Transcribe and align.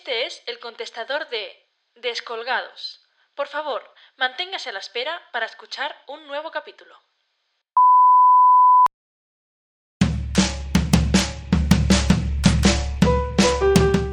Este 0.00 0.24
es 0.24 0.42
el 0.46 0.58
contestador 0.60 1.28
de 1.28 1.52
Descolgados. 1.96 3.04
Por 3.34 3.48
favor, 3.48 3.82
manténgase 4.16 4.70
a 4.70 4.72
la 4.72 4.78
espera 4.78 5.20
para 5.30 5.44
escuchar 5.44 5.94
un 6.08 6.26
nuevo 6.26 6.50
capítulo. 6.50 6.96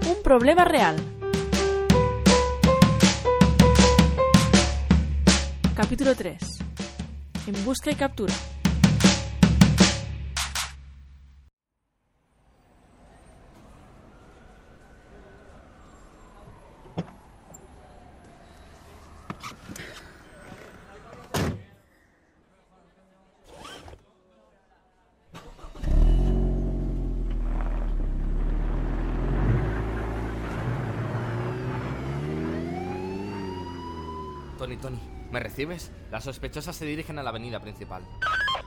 Un 0.06 0.22
problema 0.26 0.66
real. 0.66 0.98
Capítulo 5.74 6.16
3. 6.16 6.38
En 7.48 7.64
busca 7.64 7.92
y 7.92 7.96
captura. 7.96 8.34
Tony, 34.58 34.76
Tony, 34.78 35.00
¿me 35.32 35.40
recibes? 35.40 35.92
Las 36.12 36.24
sospechosas 36.24 36.76
se 36.76 36.86
dirigen 36.86 37.20
a 37.20 37.24
la 37.24 37.30
avenida 37.30 37.60
principal. 37.60 38.04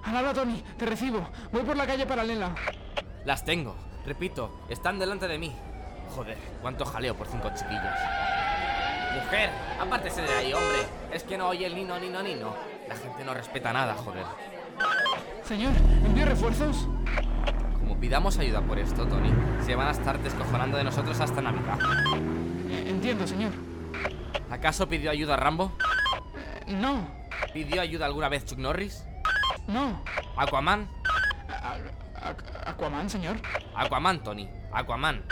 Al 0.05 0.17
habla, 0.17 0.33
Tony, 0.33 0.62
te 0.78 0.87
recibo. 0.87 1.28
Voy 1.53 1.62
por 1.62 1.77
la 1.77 1.87
calle 1.87 2.06
paralela. 2.06 2.55
Las 3.25 3.45
tengo. 3.45 3.75
Repito, 4.06 4.61
están 4.69 4.98
delante 4.98 5.27
de 5.29 5.37
mí. 5.37 5.53
Joder, 6.14 6.39
cuánto 6.62 6.84
jaleo 6.84 7.17
por 7.17 7.27
cinco 7.27 7.51
chiquillas. 7.55 7.98
Mujer, 9.14 9.51
apártese 9.81 10.23
de 10.23 10.33
ahí, 10.33 10.53
hombre. 10.53 10.79
Es 11.12 11.25
que 11.25 11.37
no 11.37 11.48
oye 11.48 11.67
el 11.67 11.75
nino, 11.75 11.98
nino, 11.98 12.23
nino. 12.23 12.55
La 12.89 12.97
gente 12.97 13.25
no 13.25 13.34
respeta 13.34 13.73
nada, 13.73 13.95
joder. 13.95 14.25
Señor, 15.45 15.73
¿envío 16.05 16.25
refuerzos? 16.25 16.89
Como 17.79 17.98
pidamos 17.98 18.39
ayuda 18.39 18.61
por 18.61 18.79
esto, 18.79 19.07
Tony, 19.07 19.33
se 19.64 19.75
van 19.75 19.89
a 19.89 19.91
estar 19.91 20.19
descojonando 20.20 20.77
de 20.77 20.84
nosotros 20.84 21.19
hasta 21.20 21.42
Navidad. 21.42 21.79
Eh, 22.70 22.86
entiendo, 22.89 23.27
señor. 23.27 23.53
¿Acaso 24.51 24.89
pidió 24.89 25.11
ayuda 25.11 25.34
a 25.34 25.37
Rambo? 25.37 25.73
No, 26.67 27.09
¿Pidió 27.53 27.81
ayuda 27.81 28.06
alguna 28.06 28.29
vez 28.29 28.45
Chuck 28.45 28.59
Norris? 28.59 29.05
no. 29.67 30.03
¿Aquaman? 30.37 30.89
Aquaman, 32.67 33.11
señor. 33.11 33.37
Aquaman, 33.75 34.23
Tony. 34.23 34.48
Aquaman. 34.73 35.25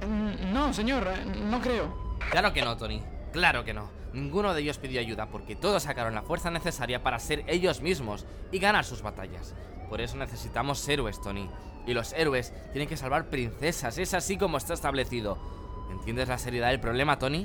Eh, 0.00 0.06
no, 0.52 0.72
señor, 0.72 1.06
eh, 1.08 1.24
no 1.24 1.60
creo. 1.60 2.16
Claro 2.30 2.52
que 2.52 2.62
no, 2.62 2.76
Tony. 2.76 3.02
Claro 3.32 3.64
que 3.64 3.74
no. 3.74 3.90
Ninguno 4.12 4.54
de 4.54 4.60
ellos 4.62 4.78
pidió 4.78 5.00
ayuda 5.00 5.26
porque 5.26 5.56
todos 5.56 5.84
sacaron 5.84 6.14
la 6.14 6.22
fuerza 6.22 6.50
necesaria 6.50 7.02
para 7.02 7.18
ser 7.18 7.44
ellos 7.46 7.80
mismos 7.80 8.26
y 8.50 8.58
ganar 8.58 8.84
sus 8.84 9.02
batallas. 9.02 9.54
Por 9.88 10.00
eso 10.00 10.16
necesitamos 10.16 10.86
héroes, 10.88 11.20
Tony. 11.20 11.48
Y 11.86 11.94
los 11.94 12.12
héroes 12.12 12.52
tienen 12.72 12.88
que 12.88 12.96
salvar 12.96 13.26
princesas. 13.26 13.98
Es 13.98 14.14
así 14.14 14.36
como 14.36 14.56
está 14.58 14.74
establecido. 14.74 15.38
¿Entiendes 15.90 16.28
la 16.28 16.38
seriedad 16.38 16.68
del 16.68 16.80
problema, 16.80 17.18
Tony? 17.18 17.42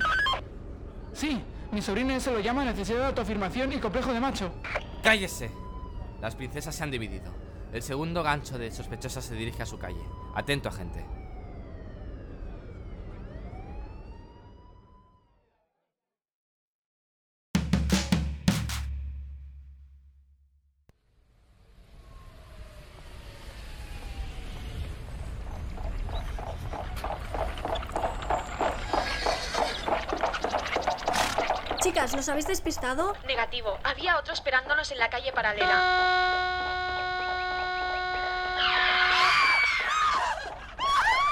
Sí, 1.12 1.40
mi 1.72 1.82
sobrina 1.82 2.18
se 2.20 2.32
lo 2.32 2.40
llama 2.40 2.64
necesidad 2.64 2.98
de 2.98 3.06
autoafirmación 3.06 3.72
y 3.72 3.78
complejo 3.78 4.12
de 4.12 4.20
macho. 4.20 4.50
¡Cállese! 5.02 5.50
Las 6.20 6.34
princesas 6.34 6.74
se 6.74 6.82
han 6.82 6.90
dividido. 6.90 7.32
El 7.72 7.82
segundo 7.82 8.22
gancho 8.22 8.58
de 8.58 8.70
sospechosas 8.70 9.24
se 9.24 9.34
dirige 9.34 9.62
a 9.62 9.66
su 9.66 9.78
calle. 9.78 10.02
Atento, 10.34 10.68
agente. 10.68 11.04
Chicas, 32.08 32.16
¿los 32.16 32.28
habéis 32.30 32.46
despistado? 32.46 33.14
Negativo. 33.26 33.78
Había 33.84 34.16
otro 34.18 34.32
esperándonos 34.32 34.90
en 34.92 34.98
la 34.98 35.10
calle 35.10 35.30
paralela. 35.30 35.74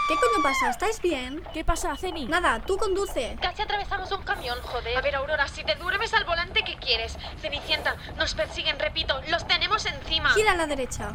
¿Qué 0.07 0.15
coño 0.17 0.43
pasa? 0.43 0.69
¿Estáis 0.69 1.01
bien? 1.01 1.43
¿Qué 1.55 1.65
pasa, 1.65 1.97
Ceni? 1.97 2.27
Nada, 2.27 2.61
tú 2.61 2.77
conduce. 2.77 3.39
Casi 3.41 3.63
atravesamos 3.63 4.13
un 4.13 4.23
camión, 4.23 4.61
joder. 4.61 4.99
A 4.99 5.01
ver, 5.01 5.17
Aurora, 5.17 5.49
si 5.49 5.65
te 5.65 5.77
duermes 5.77 6.13
al 6.13 6.25
volante, 6.25 6.63
¿qué 6.63 6.77
quieres? 6.77 7.17
Cenicienta, 7.41 7.97
nos 8.19 8.35
persiguen, 8.35 8.79
repito, 8.79 9.19
los 9.29 9.47
tenemos 9.47 9.87
encima. 9.87 10.31
Gira 10.35 10.53
a 10.53 10.57
la 10.57 10.67
derecha. 10.67 11.11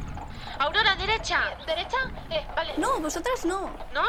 Aurora, 0.58 0.96
derecha. 0.96 1.40
¿Derecha? 1.68 1.98
Eh, 2.32 2.46
vale. 2.56 2.74
No, 2.78 3.00
vosotras 3.00 3.46
no. 3.46 3.70
¿No? 3.94 4.04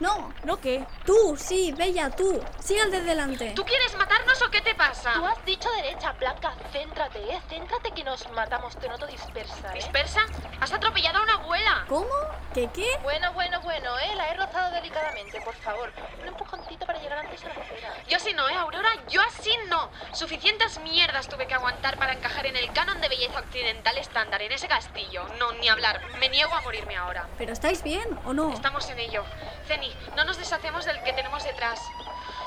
No. 0.00 0.32
¿No 0.44 0.58
qué? 0.60 0.84
Tú, 1.04 1.36
sí, 1.38 1.72
Bella, 1.72 2.10
tú. 2.10 2.40
Sigue 2.60 2.82
al 2.82 2.90
de 2.90 3.00
delante. 3.02 3.50
¿Tú 3.52 3.64
quieres 3.64 3.96
matarnos 3.96 4.40
o 4.42 4.50
qué 4.50 4.60
te 4.60 4.74
pasa? 4.74 5.12
Tú 5.14 5.24
has 5.24 5.44
dicho 5.44 5.68
derecha, 5.72 6.12
Blanca. 6.12 6.54
Céntrate, 6.72 7.18
¿eh? 7.32 7.40
Céntrate 7.48 7.90
que 7.92 8.04
nos 8.04 8.28
matamos. 8.30 8.76
Te 8.76 8.88
noto 8.88 9.06
dispersa, 9.06 9.70
¿eh? 9.72 9.74
¿Dispersa? 9.74 10.20
¿Has 10.60 10.72
atropellado 10.72 11.18
a 11.18 11.22
una 11.22 11.34
abuela? 11.34 11.84
¿Cómo? 11.88 12.08
¿Qué 12.54 12.68
qué? 12.72 12.86
Bueno, 13.02 13.32
bueno, 13.32 13.60
bueno, 13.62 13.98
¿eh? 13.98 14.14
La 14.16 14.30
he 14.30 14.34
rozado 14.34 14.70
delicadamente, 14.72 15.40
por 15.40 15.54
favor. 15.56 15.92
Un 16.20 16.28
empujoncito 16.28 16.85
para 16.96 17.02
llegar 17.02 17.18
antes 17.18 17.44
a 17.44 17.48
la 17.48 17.54
acera. 17.54 17.94
Yo 18.08 18.18
sí 18.18 18.32
no, 18.32 18.48
¿eh, 18.48 18.54
Aurora? 18.54 18.88
Yo 19.08 19.20
así 19.22 19.50
no. 19.68 19.90
Suficientes 20.12 20.80
mierdas 20.80 21.28
tuve 21.28 21.46
que 21.46 21.54
aguantar 21.54 21.98
para 21.98 22.12
encajar 22.12 22.46
en 22.46 22.56
el 22.56 22.72
canon 22.72 23.00
de 23.00 23.08
belleza 23.08 23.40
occidental 23.40 23.96
estándar 23.98 24.42
en 24.42 24.52
ese 24.52 24.68
castillo. 24.68 25.26
No, 25.38 25.52
ni 25.52 25.68
hablar. 25.68 26.00
Me 26.18 26.28
niego 26.28 26.54
a 26.54 26.60
morirme 26.62 26.96
ahora. 26.96 27.28
¿Pero 27.38 27.52
estáis 27.52 27.82
bien 27.82 28.18
o 28.24 28.32
no? 28.32 28.52
Estamos 28.52 28.88
en 28.90 28.98
ello. 28.98 29.24
Ceni, 29.66 29.94
no 30.16 30.24
nos 30.24 30.38
deshacemos 30.38 30.84
del 30.84 31.02
que 31.02 31.12
tenemos 31.12 31.44
detrás. 31.44 31.80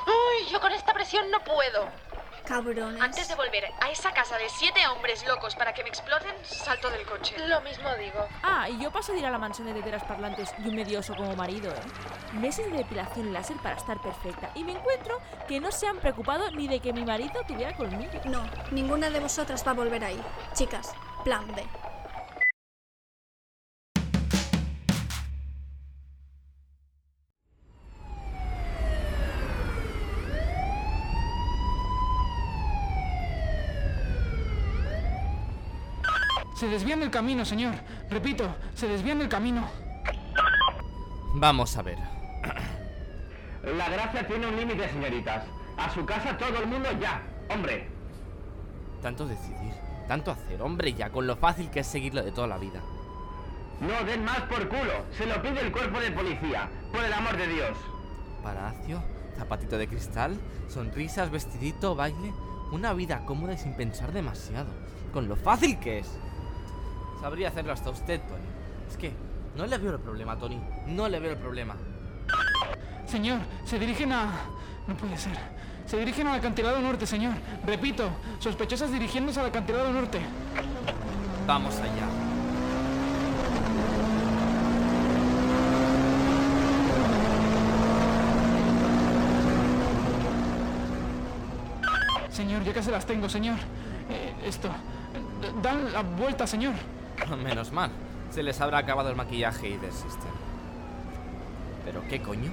Uy, 0.07 0.49
yo 0.51 0.59
con 0.59 0.71
esta 0.71 0.93
presión 0.93 1.29
no 1.29 1.39
puedo. 1.43 1.87
Cabrones. 2.45 2.99
Antes 2.99 3.27
de 3.27 3.35
volver 3.35 3.71
a 3.79 3.91
esa 3.91 4.11
casa 4.11 4.37
de 4.39 4.49
siete 4.49 4.87
hombres 4.87 5.23
locos 5.27 5.55
para 5.55 5.73
que 5.73 5.83
me 5.83 5.89
exploten, 5.89 6.33
salto 6.43 6.89
del 6.89 7.05
coche. 7.05 7.35
Lo 7.47 7.61
mismo 7.61 7.93
digo. 7.95 8.27
Ah, 8.41 8.67
y 8.67 8.81
yo 8.81 8.91
paso 8.91 9.11
de 9.11 9.19
ir 9.19 9.25
a 9.27 9.29
la 9.29 9.37
mansión 9.37 9.67
de 9.67 9.73
teteras 9.73 10.03
parlantes 10.03 10.51
y 10.57 10.67
un 10.67 10.73
medioso 10.73 11.15
como 11.15 11.35
marido, 11.35 11.69
¿eh? 11.71 11.81
Meses 12.33 12.71
de 12.71 12.77
depilación 12.77 13.33
láser 13.33 13.57
para 13.57 13.75
estar 13.75 13.99
perfecta. 14.01 14.51
Y 14.53 14.63
me 14.63 14.73
encuentro 14.73 15.17
que 15.47 15.59
no 15.59 15.71
se 15.71 15.87
han 15.87 15.97
preocupado 15.97 16.51
ni 16.51 16.67
de 16.67 16.79
que 16.79 16.93
mi 16.93 17.03
marido 17.03 17.41
tuviera 17.47 17.75
colmillo. 17.75 18.21
No, 18.25 18.43
ninguna 18.71 19.09
de 19.09 19.19
vosotras 19.19 19.63
va 19.65 19.71
a 19.71 19.73
volver 19.73 20.03
ahí. 20.03 20.21
Chicas, 20.53 20.93
plan 21.23 21.45
B. 21.55 21.63
Se 36.55 36.67
desvían 36.67 36.99
del 36.99 37.09
camino, 37.09 37.45
señor. 37.45 37.73
Repito, 38.09 38.53
se 38.75 38.87
desvían 38.87 39.17
del 39.17 39.29
camino. 39.29 39.65
Vamos 41.35 41.77
a 41.77 41.81
ver. 41.81 42.18
La 43.63 43.89
gracia 43.89 44.25
tiene 44.27 44.47
un 44.47 44.55
límite, 44.57 44.89
señoritas. 44.89 45.43
A 45.77 45.89
su 45.93 46.05
casa 46.05 46.37
todo 46.37 46.57
el 46.59 46.67
mundo 46.67 46.89
ya. 46.99 47.21
Hombre, 47.49 47.87
Tanto 49.01 49.25
decidir, 49.25 49.73
tanto 50.09 50.29
hacer, 50.31 50.61
hombre, 50.61 50.93
ya 50.93 51.09
con 51.09 51.25
lo 51.25 51.37
fácil 51.37 51.69
que 51.69 51.79
es 51.79 51.87
seguirlo 51.87 52.21
de 52.21 52.31
toda 52.33 52.47
la 52.47 52.57
vida. 52.57 52.81
no 53.79 54.05
den 54.05 54.25
más 54.25 54.41
por 54.41 54.67
culo. 54.67 55.05
Se 55.17 55.25
lo 55.25 55.41
pide 55.41 55.61
el 55.61 55.71
cuerpo 55.71 55.99
de 56.01 56.11
policía. 56.11 56.69
Por 56.91 57.03
el 57.05 57.13
amor 57.13 57.37
de 57.37 57.47
Dios. 57.47 57.77
Palacio, 58.43 59.01
zapatito 59.37 59.77
de 59.77 59.87
cristal, 59.87 60.37
sonrisas, 60.67 61.31
vestidito, 61.31 61.95
baile. 61.95 62.33
Una 62.73 62.93
vida 62.93 63.25
cómoda 63.25 63.53
y 63.53 63.57
sin 63.57 63.73
pensar 63.73 64.11
demasiado. 64.11 64.67
Con 65.13 65.27
lo 65.29 65.35
fácil 65.37 65.79
que 65.79 65.99
es. 65.99 66.19
Sabría 67.21 67.47
hacerlo 67.47 67.71
hasta 67.73 67.89
usted, 67.89 68.19
Tony. 68.21 68.43
Es 68.89 68.97
que 68.97 69.13
no 69.55 69.65
le 69.65 69.77
veo 69.77 69.93
el 69.93 69.99
problema, 69.99 70.37
Tony. 70.37 70.59
No 70.87 71.07
le 71.07 71.19
veo 71.19 71.31
el 71.31 71.37
problema. 71.37 71.75
Señor, 73.09 73.39
se 73.65 73.79
dirigen 73.79 74.11
a... 74.11 74.29
No 74.87 74.95
puede 74.95 75.17
ser. 75.17 75.33
Se 75.85 75.97
dirigen 75.97 76.27
al 76.27 76.39
acantilado 76.39 76.79
norte, 76.79 77.05
señor. 77.07 77.33
Repito, 77.65 78.09
sospechosas 78.39 78.91
dirigiéndose 78.91 79.39
al 79.39 79.47
acantilado 79.47 79.91
norte. 79.91 80.19
Vamos 81.47 81.75
allá. 81.79 82.05
Señor, 92.31 92.63
ya 92.63 92.73
casi 92.73 92.91
las 92.91 93.05
tengo, 93.05 93.27
señor. 93.27 93.57
Eh, 94.09 94.33
esto. 94.45 94.69
D- 95.41 95.51
Dan 95.61 95.91
la 95.91 96.01
vuelta, 96.01 96.45
señor. 96.47 96.73
Menos 97.43 97.71
mal. 97.71 97.91
Se 98.31 98.43
les 98.43 98.59
habrá 98.61 98.77
acabado 98.79 99.09
el 99.09 99.15
maquillaje 99.15 99.69
y 99.69 99.77
desisten. 99.77 100.29
¿Pero 101.85 102.03
qué 102.07 102.21
coño? 102.21 102.51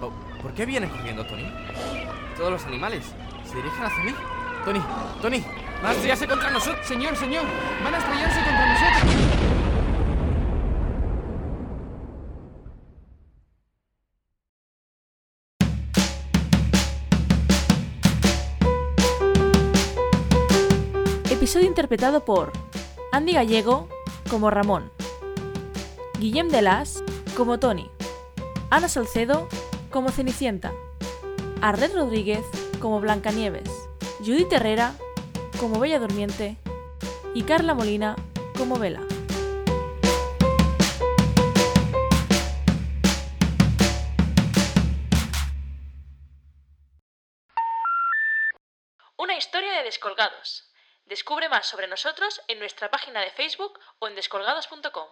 ¿Por 0.00 0.54
qué 0.54 0.64
vienen 0.64 0.88
corriendo, 0.90 1.26
Tony? 1.26 1.52
Todos 2.36 2.52
los 2.52 2.64
animales 2.66 3.04
se 3.44 3.56
dirigen 3.56 3.84
hacia 3.84 4.04
mí. 4.04 4.14
Tony, 4.64 4.80
Tony, 5.20 5.44
van 5.82 5.86
a 5.86 5.92
estrellarse 5.92 6.28
contra 6.28 6.50
nosotros. 6.50 6.86
Señor, 6.86 7.16
señor, 7.16 7.44
van 7.82 7.94
a 7.94 7.98
estrellarse 7.98 8.40
contra 8.44 8.66
nosotros. 8.72 9.48
Episodio 21.30 21.66
interpretado 21.66 22.24
por 22.24 22.52
Andy 23.10 23.32
Gallego 23.32 23.88
como 24.30 24.50
Ramón, 24.50 24.92
Guillem 26.18 26.48
Delas 26.48 27.02
como 27.36 27.58
Tony, 27.58 27.90
Ana 28.70 28.88
Salcedo 28.88 29.48
como 29.90 30.10
Cenicienta, 30.10 30.72
Arlet 31.62 31.94
Rodríguez 31.94 32.44
como 32.80 33.00
Blancanieves, 33.00 33.70
Judith 34.20 34.52
Herrera 34.52 34.94
como 35.58 35.80
Bella 35.80 35.98
Durmiente 35.98 36.56
y 37.34 37.42
Carla 37.42 37.74
Molina 37.74 38.16
como 38.56 38.78
Vela. 38.78 39.00
Una 49.16 49.36
historia 49.36 49.72
de 49.72 49.84
descolgados. 49.84 50.72
Descubre 51.06 51.48
más 51.48 51.66
sobre 51.66 51.88
nosotros 51.88 52.40
en 52.48 52.58
nuestra 52.58 52.90
página 52.90 53.20
de 53.20 53.30
Facebook 53.30 53.78
o 53.98 54.08
en 54.08 54.14
descolgados.com. 54.14 55.08